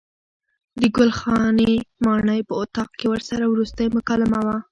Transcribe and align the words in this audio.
د 0.79 0.81
ګل 0.95 1.11
خانې 1.19 1.71
ماڼۍ 2.05 2.41
په 2.49 2.53
اطاق 2.61 2.89
کې 2.99 3.07
ورسره 3.13 3.43
وروستۍ 3.47 3.87
مکالمه 3.97 4.39
وه. 4.45 4.55